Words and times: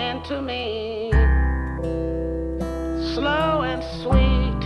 happening 0.00 0.22
to 0.24 0.42
me. 0.42 1.10
Slow 3.14 3.62
and 3.62 3.82
sweet. 4.02 4.60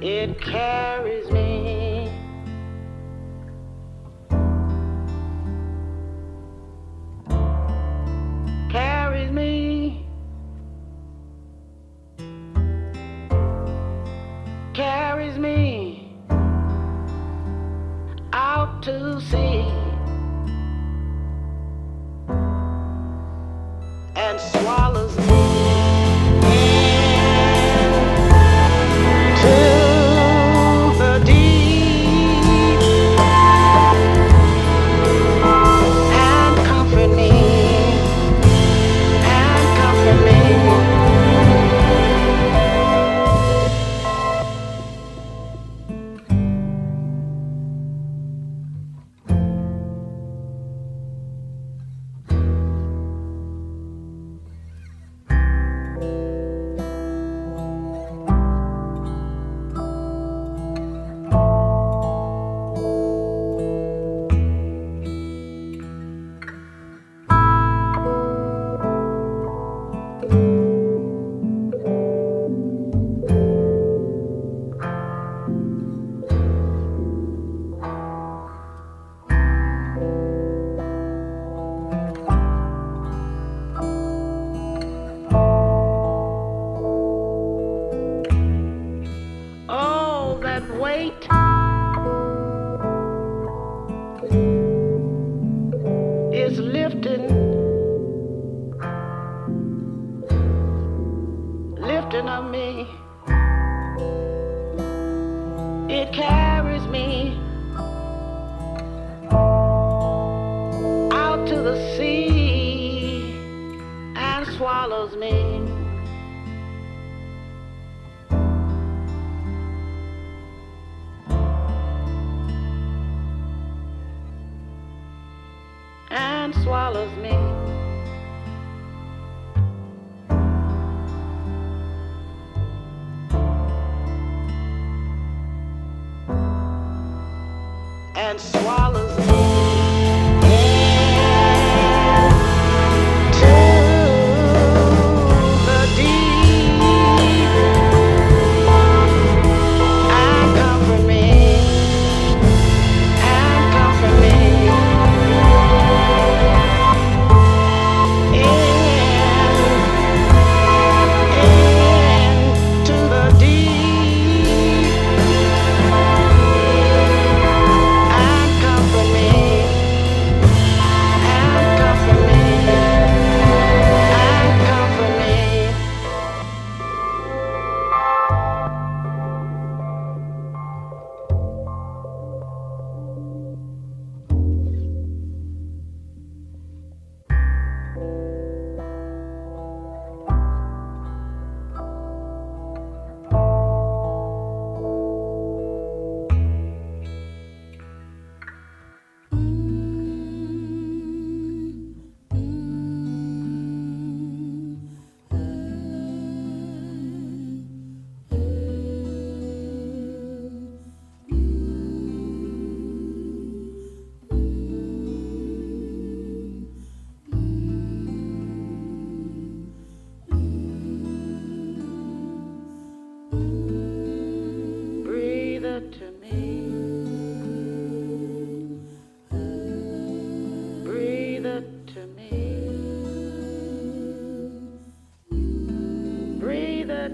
It 0.00 0.40
carries. 0.40 0.97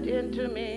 into 0.07 0.47
me. 0.47 0.74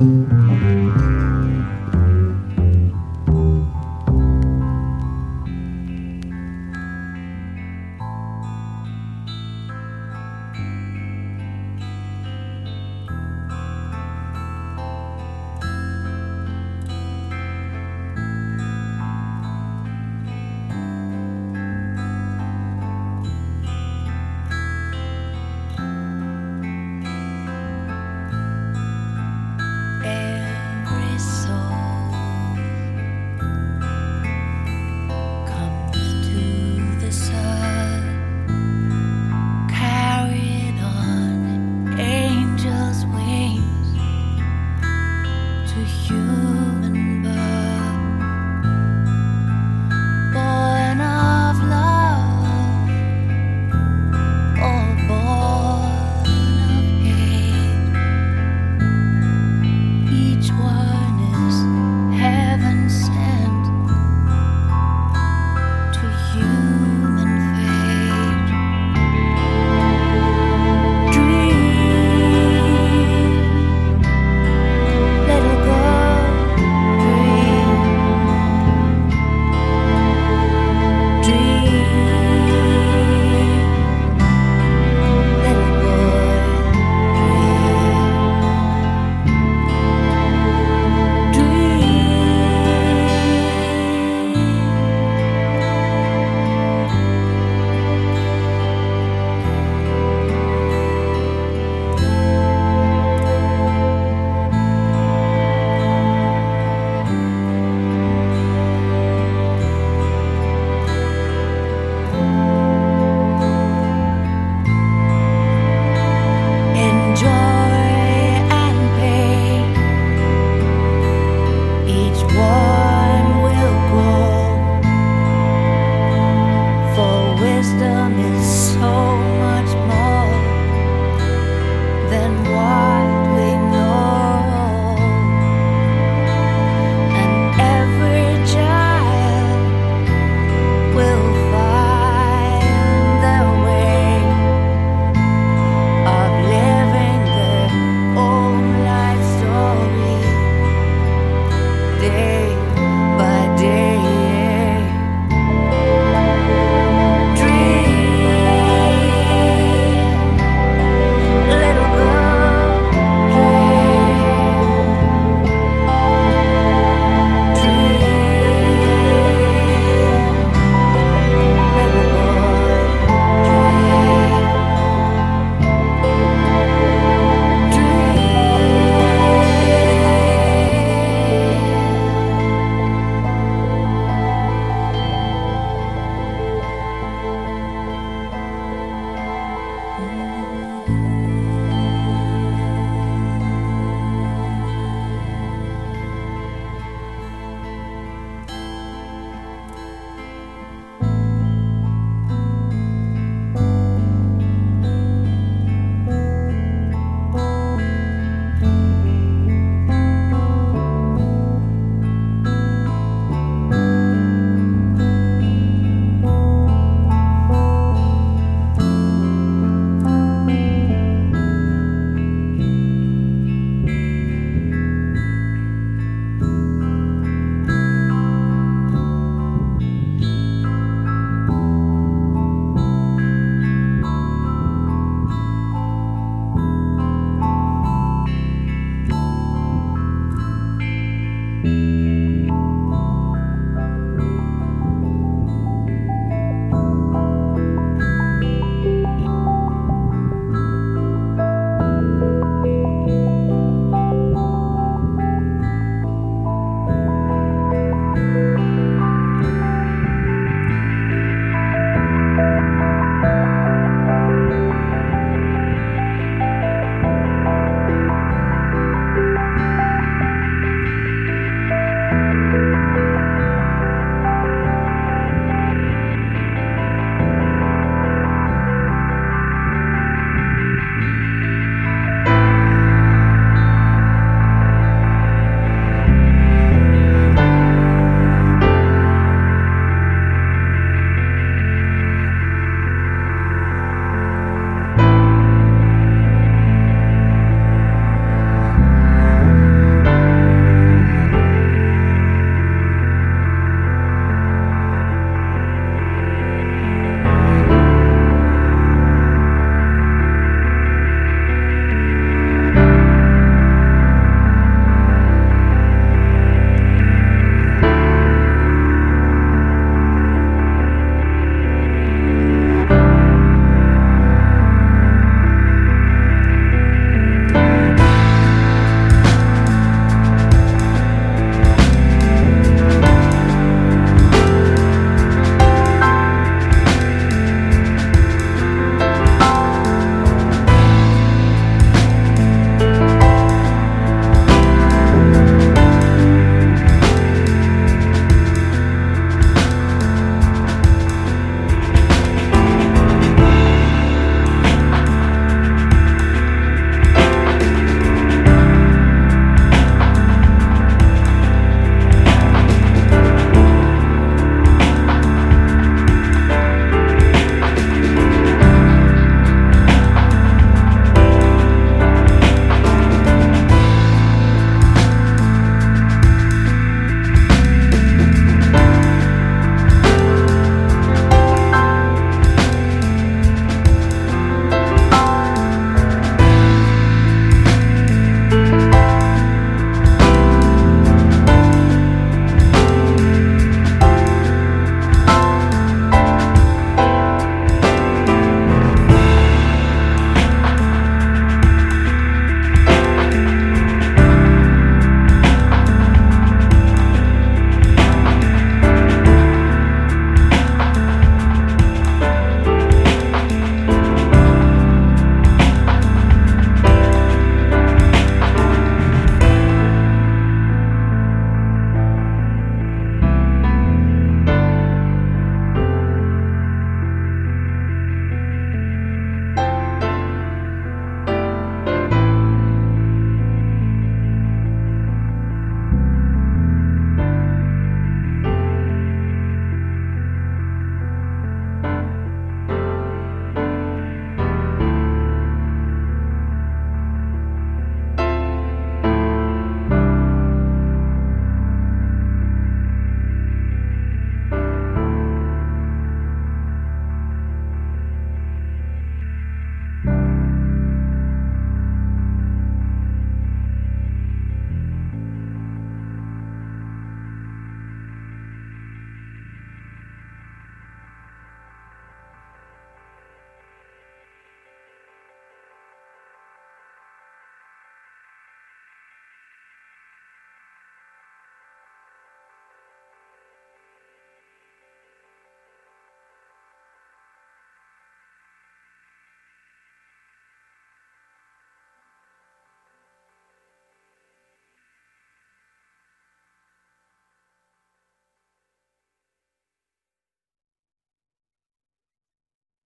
Música 0.00 0.47